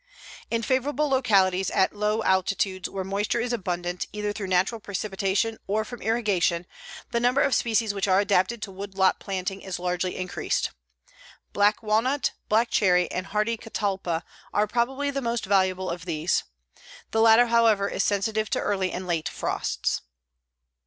In 0.49 0.63
favorable 0.63 1.09
localities 1.09 1.69
at 1.69 1.93
low 1.95 2.23
altitudes, 2.23 2.89
where 2.89 3.03
moisture 3.03 3.39
is 3.39 3.53
abundant 3.53 4.07
either 4.11 4.33
through 4.33 4.47
natural 4.47 4.81
precipitation 4.81 5.59
or 5.67 5.85
from 5.85 6.01
irrigation, 6.01 6.65
the 7.11 7.19
number 7.19 7.41
of 7.43 7.53
species 7.53 7.93
which 7.93 8.07
are 8.07 8.19
adapted 8.19 8.63
to 8.63 8.71
woodlot 8.71 9.19
planting 9.19 9.61
is 9.61 9.77
largely 9.77 10.17
increased. 10.17 10.71
Black 11.53 11.83
walnut, 11.83 12.31
black 12.49 12.71
cherry 12.71 13.11
and 13.11 13.27
hardy 13.27 13.57
catalpa 13.57 14.23
are 14.51 14.65
probably 14.65 15.11
the 15.11 15.21
most 15.21 15.45
valuable 15.45 15.87
of 15.91 16.05
these. 16.05 16.45
The 17.11 17.21
latter, 17.21 17.45
however, 17.45 17.87
is 17.87 18.03
sensitive 18.03 18.49
to 18.49 18.59
early 18.59 18.91
and 18.91 19.05
late 19.05 19.29
frosts. 19.29 20.01